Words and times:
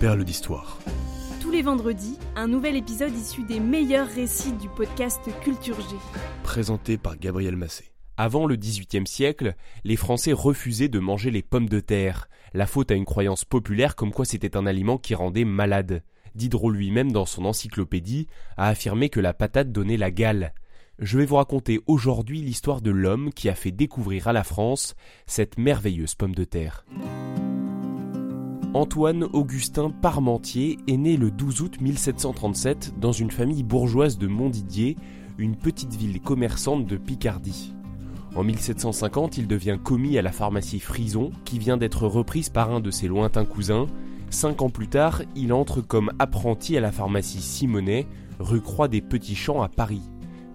Perle 0.00 0.24
d'histoire. 0.24 0.78
Tous 1.42 1.50
les 1.50 1.60
vendredis, 1.60 2.16
un 2.34 2.48
nouvel 2.48 2.74
épisode 2.74 3.14
issu 3.14 3.42
des 3.42 3.60
meilleurs 3.60 4.08
récits 4.08 4.54
du 4.54 4.66
podcast 4.70 5.20
Culture 5.42 5.78
G. 5.78 5.94
Présenté 6.42 6.96
par 6.96 7.18
Gabriel 7.18 7.54
Massé. 7.54 7.92
Avant 8.16 8.46
le 8.46 8.56
XVIIIe 8.56 9.06
siècle, 9.06 9.54
les 9.84 9.96
Français 9.96 10.32
refusaient 10.32 10.88
de 10.88 11.00
manger 11.00 11.30
les 11.30 11.42
pommes 11.42 11.68
de 11.68 11.80
terre, 11.80 12.30
la 12.54 12.66
faute 12.66 12.90
à 12.90 12.94
une 12.94 13.04
croyance 13.04 13.44
populaire 13.44 13.94
comme 13.94 14.10
quoi 14.10 14.24
c'était 14.24 14.56
un 14.56 14.64
aliment 14.64 14.96
qui 14.96 15.14
rendait 15.14 15.44
malade. 15.44 16.02
Diderot 16.34 16.70
lui-même, 16.70 17.12
dans 17.12 17.26
son 17.26 17.44
encyclopédie, 17.44 18.26
a 18.56 18.68
affirmé 18.68 19.10
que 19.10 19.20
la 19.20 19.34
patate 19.34 19.70
donnait 19.70 19.98
la 19.98 20.10
gale. 20.10 20.54
Je 20.98 21.18
vais 21.18 21.26
vous 21.26 21.36
raconter 21.36 21.78
aujourd'hui 21.86 22.40
l'histoire 22.40 22.80
de 22.80 22.90
l'homme 22.90 23.34
qui 23.34 23.50
a 23.50 23.54
fait 23.54 23.70
découvrir 23.70 24.28
à 24.28 24.32
la 24.32 24.44
France 24.44 24.94
cette 25.26 25.58
merveilleuse 25.58 26.14
pomme 26.14 26.34
de 26.34 26.44
terre. 26.44 26.86
Antoine 28.72 29.24
Augustin 29.32 29.90
Parmentier 29.90 30.78
est 30.86 30.96
né 30.96 31.16
le 31.16 31.32
12 31.32 31.62
août 31.62 31.80
1737 31.80 33.00
dans 33.00 33.10
une 33.10 33.32
famille 33.32 33.64
bourgeoise 33.64 34.16
de 34.16 34.28
Montdidier, 34.28 34.96
une 35.38 35.56
petite 35.56 35.96
ville 35.96 36.20
commerçante 36.20 36.86
de 36.86 36.96
Picardie. 36.96 37.74
En 38.36 38.44
1750, 38.44 39.38
il 39.38 39.48
devient 39.48 39.76
commis 39.82 40.18
à 40.18 40.22
la 40.22 40.30
pharmacie 40.30 40.78
Frison, 40.78 41.32
qui 41.44 41.58
vient 41.58 41.78
d'être 41.78 42.06
reprise 42.06 42.48
par 42.48 42.70
un 42.70 42.78
de 42.78 42.92
ses 42.92 43.08
lointains 43.08 43.44
cousins. 43.44 43.88
Cinq 44.30 44.62
ans 44.62 44.70
plus 44.70 44.86
tard, 44.86 45.22
il 45.34 45.52
entre 45.52 45.80
comme 45.80 46.12
apprenti 46.20 46.76
à 46.76 46.80
la 46.80 46.92
pharmacie 46.92 47.42
Simonet, 47.42 48.06
rue 48.38 48.60
Croix 48.60 48.86
des 48.86 49.00
Petits 49.00 49.34
Champs 49.34 49.62
à 49.62 49.68
Paris. 49.68 50.02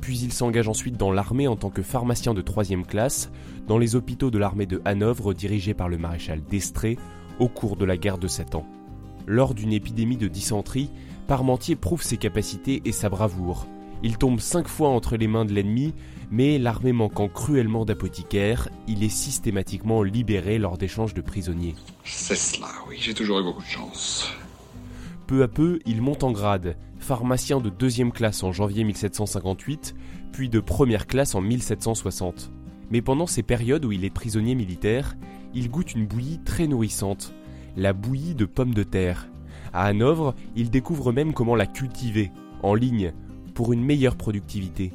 Puis 0.00 0.20
il 0.20 0.32
s'engage 0.32 0.68
ensuite 0.68 0.96
dans 0.96 1.10
l'armée 1.10 1.48
en 1.48 1.56
tant 1.56 1.70
que 1.70 1.82
pharmacien 1.82 2.32
de 2.32 2.42
troisième 2.42 2.86
classe, 2.86 3.32
dans 3.66 3.78
les 3.78 3.96
hôpitaux 3.96 4.30
de 4.30 4.38
l'armée 4.38 4.66
de 4.66 4.80
Hanovre 4.84 5.34
dirigés 5.34 5.74
par 5.74 5.88
le 5.88 5.98
maréchal 5.98 6.42
d'Estrée, 6.48 6.96
au 7.38 7.48
cours 7.48 7.76
de 7.76 7.84
la 7.84 7.96
guerre 7.96 8.18
de 8.18 8.28
Sept 8.28 8.54
Ans. 8.54 8.66
Lors 9.26 9.54
d'une 9.54 9.72
épidémie 9.72 10.16
de 10.16 10.28
dysenterie, 10.28 10.90
Parmentier 11.26 11.74
prouve 11.74 12.02
ses 12.02 12.18
capacités 12.18 12.82
et 12.84 12.92
sa 12.92 13.08
bravoure. 13.08 13.66
Il 14.02 14.18
tombe 14.18 14.40
cinq 14.40 14.68
fois 14.68 14.90
entre 14.90 15.16
les 15.16 15.26
mains 15.26 15.46
de 15.46 15.52
l'ennemi, 15.54 15.94
mais 16.30 16.58
l'armée 16.58 16.92
manquant 16.92 17.28
cruellement 17.28 17.86
d'apothicaires, 17.86 18.68
il 18.86 19.02
est 19.02 19.08
systématiquement 19.08 20.02
libéré 20.02 20.58
lors 20.58 20.76
d'échanges 20.76 21.14
de 21.14 21.22
prisonniers. 21.22 21.74
C'est 22.04 22.36
cela, 22.36 22.68
oui, 22.88 22.96
j'ai 23.00 23.14
toujours 23.14 23.40
eu 23.40 23.44
beaucoup 23.44 23.62
de 23.62 23.66
chance. 23.66 24.30
Peu 25.26 25.42
à 25.42 25.48
peu, 25.48 25.78
il 25.86 26.02
monte 26.02 26.22
en 26.22 26.32
grade, 26.32 26.76
pharmacien 26.98 27.60
de 27.60 27.70
deuxième 27.70 28.12
classe 28.12 28.42
en 28.42 28.52
janvier 28.52 28.84
1758, 28.84 29.94
puis 30.32 30.50
de 30.50 30.60
première 30.60 31.06
classe 31.06 31.34
en 31.34 31.40
1760. 31.40 32.50
Mais 32.90 33.00
pendant 33.00 33.26
ces 33.26 33.42
périodes 33.42 33.86
où 33.86 33.92
il 33.92 34.04
est 34.04 34.10
prisonnier 34.10 34.54
militaire, 34.54 35.16
il 35.54 35.70
goûte 35.70 35.94
une 35.94 36.06
bouillie 36.06 36.40
très 36.44 36.66
nourrissante, 36.66 37.32
la 37.76 37.92
bouillie 37.92 38.34
de 38.34 38.44
pommes 38.44 38.74
de 38.74 38.82
terre. 38.82 39.28
À 39.72 39.84
Hanovre, 39.86 40.34
il 40.56 40.70
découvre 40.70 41.12
même 41.12 41.32
comment 41.32 41.56
la 41.56 41.66
cultiver, 41.66 42.30
en 42.62 42.74
ligne, 42.74 43.12
pour 43.54 43.72
une 43.72 43.84
meilleure 43.84 44.16
productivité. 44.16 44.92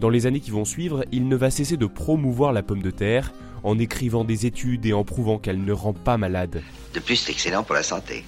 Dans 0.00 0.10
les 0.10 0.26
années 0.26 0.40
qui 0.40 0.50
vont 0.50 0.64
suivre, 0.64 1.04
il 1.12 1.28
ne 1.28 1.36
va 1.36 1.50
cesser 1.50 1.76
de 1.76 1.86
promouvoir 1.86 2.52
la 2.52 2.62
pomme 2.62 2.82
de 2.82 2.90
terre, 2.90 3.32
en 3.64 3.78
écrivant 3.78 4.24
des 4.24 4.46
études 4.46 4.86
et 4.86 4.92
en 4.92 5.04
prouvant 5.04 5.38
qu'elle 5.38 5.64
ne 5.64 5.72
rend 5.72 5.92
pas 5.92 6.16
malade. 6.16 6.62
De 6.94 7.00
plus, 7.00 7.16
c'est 7.16 7.32
excellent 7.32 7.64
pour 7.64 7.74
la 7.74 7.82
santé. 7.82 8.24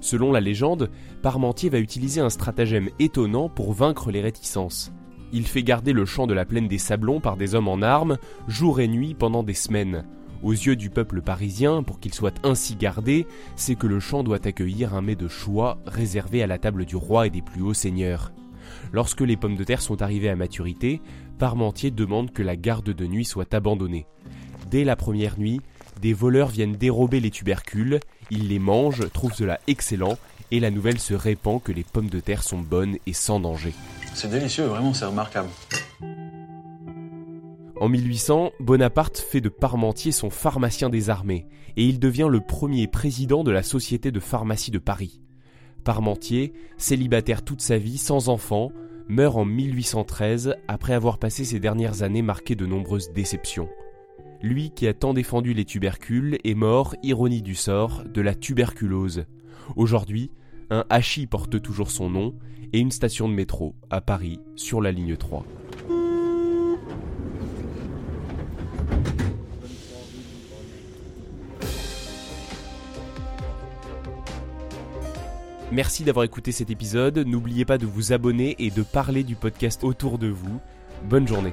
Selon 0.00 0.32
la 0.32 0.40
légende, 0.40 0.90
Parmentier 1.22 1.70
va 1.70 1.78
utiliser 1.78 2.20
un 2.20 2.30
stratagème 2.30 2.88
étonnant 2.98 3.48
pour 3.48 3.72
vaincre 3.72 4.10
les 4.10 4.20
réticences. 4.20 4.92
Il 5.32 5.46
fait 5.46 5.62
garder 5.62 5.92
le 5.92 6.06
champ 6.06 6.26
de 6.26 6.34
la 6.34 6.44
plaine 6.44 6.68
des 6.68 6.78
Sablons 6.78 7.20
par 7.20 7.36
des 7.36 7.54
hommes 7.54 7.68
en 7.68 7.82
armes, 7.82 8.16
jour 8.46 8.80
et 8.80 8.88
nuit 8.88 9.14
pendant 9.14 9.42
des 9.42 9.54
semaines. 9.54 10.04
Aux 10.42 10.52
yeux 10.52 10.76
du 10.76 10.88
peuple 10.90 11.20
parisien, 11.20 11.82
pour 11.82 11.98
qu'il 11.98 12.14
soit 12.14 12.34
ainsi 12.44 12.76
gardé, 12.76 13.26
c'est 13.56 13.74
que 13.74 13.86
le 13.86 13.98
champ 13.98 14.22
doit 14.22 14.46
accueillir 14.46 14.94
un 14.94 15.02
mets 15.02 15.16
de 15.16 15.28
choix 15.28 15.78
réservé 15.86 16.42
à 16.42 16.46
la 16.46 16.58
table 16.58 16.84
du 16.84 16.96
roi 16.96 17.26
et 17.26 17.30
des 17.30 17.42
plus 17.42 17.62
hauts 17.62 17.74
seigneurs. 17.74 18.32
Lorsque 18.92 19.22
les 19.22 19.36
pommes 19.36 19.56
de 19.56 19.64
terre 19.64 19.82
sont 19.82 20.00
arrivées 20.02 20.28
à 20.28 20.36
maturité, 20.36 21.00
Parmentier 21.38 21.92
demande 21.92 22.32
que 22.32 22.42
la 22.42 22.56
garde 22.56 22.90
de 22.90 23.06
nuit 23.06 23.24
soit 23.24 23.54
abandonnée. 23.54 24.06
Dès 24.70 24.84
la 24.84 24.96
première 24.96 25.38
nuit, 25.38 25.60
des 26.02 26.12
voleurs 26.12 26.48
viennent 26.48 26.76
dérober 26.76 27.20
les 27.20 27.30
tubercules, 27.30 28.00
ils 28.30 28.48
les 28.48 28.58
mangent, 28.58 29.08
trouvent 29.12 29.34
cela 29.34 29.60
excellent, 29.68 30.18
et 30.50 30.60
la 30.60 30.70
nouvelle 30.70 30.98
se 30.98 31.14
répand 31.14 31.62
que 31.62 31.72
les 31.72 31.84
pommes 31.84 32.10
de 32.10 32.20
terre 32.20 32.42
sont 32.42 32.58
bonnes 32.58 32.96
et 33.06 33.12
sans 33.12 33.40
danger. 33.40 33.72
C'est 34.14 34.30
délicieux, 34.30 34.64
vraiment, 34.64 34.94
c'est 34.94 35.04
remarquable. 35.04 35.48
En 37.80 37.88
1800, 37.88 38.50
Bonaparte 38.58 39.18
fait 39.18 39.40
de 39.40 39.48
Parmentier 39.48 40.10
son 40.10 40.30
pharmacien 40.30 40.90
des 40.90 41.10
armées, 41.10 41.46
et 41.76 41.84
il 41.84 42.00
devient 42.00 42.26
le 42.28 42.40
premier 42.40 42.88
président 42.88 43.44
de 43.44 43.52
la 43.52 43.62
Société 43.62 44.10
de 44.10 44.18
pharmacie 44.18 44.72
de 44.72 44.80
Paris. 44.80 45.20
Parmentier, 45.84 46.52
célibataire 46.76 47.44
toute 47.44 47.60
sa 47.60 47.78
vie, 47.78 47.98
sans 47.98 48.30
enfant, 48.30 48.72
meurt 49.06 49.36
en 49.36 49.44
1813 49.44 50.56
après 50.66 50.92
avoir 50.92 51.18
passé 51.18 51.44
ses 51.44 51.60
dernières 51.60 52.02
années 52.02 52.20
marquées 52.20 52.56
de 52.56 52.66
nombreuses 52.66 53.12
déceptions. 53.12 53.68
Lui 54.42 54.70
qui 54.70 54.88
a 54.88 54.92
tant 54.92 55.14
défendu 55.14 55.54
les 55.54 55.64
tubercules 55.64 56.38
est 56.42 56.54
mort, 56.54 56.96
ironie 57.04 57.42
du 57.42 57.54
sort, 57.54 58.02
de 58.12 58.20
la 58.20 58.34
tuberculose. 58.34 59.26
Aujourd'hui, 59.76 60.32
un 60.70 60.84
hachis 60.90 61.28
porte 61.28 61.62
toujours 61.62 61.92
son 61.92 62.10
nom 62.10 62.34
et 62.72 62.80
une 62.80 62.90
station 62.90 63.28
de 63.28 63.34
métro 63.34 63.76
à 63.88 64.00
Paris 64.00 64.40
sur 64.56 64.80
la 64.80 64.90
ligne 64.90 65.16
3. 65.16 65.46
Merci 75.70 76.02
d'avoir 76.02 76.24
écouté 76.24 76.50
cet 76.50 76.70
épisode. 76.70 77.18
N'oubliez 77.18 77.66
pas 77.66 77.76
de 77.76 77.84
vous 77.84 78.14
abonner 78.14 78.56
et 78.58 78.70
de 78.70 78.82
parler 78.82 79.22
du 79.22 79.36
podcast 79.36 79.84
autour 79.84 80.16
de 80.18 80.28
vous. 80.28 80.60
Bonne 81.04 81.28
journée. 81.28 81.52